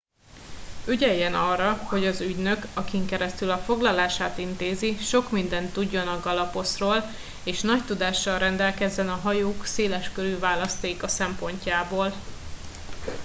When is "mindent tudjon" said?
5.31-6.07